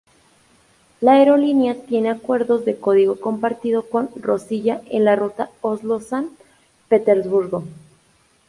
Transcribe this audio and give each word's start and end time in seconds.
La 0.99 1.13
aerolínea 1.17 1.75
tiene 1.79 2.09
acuerdos 2.09 2.65
de 2.65 2.75
código 2.75 3.19
compartido 3.19 3.87
con 3.87 4.09
Rossiya 4.15 4.81
en 4.89 5.05
la 5.05 5.15
ruta 5.15 5.51
Oslo-San 5.61 6.31
Petersburgo. 6.89 7.65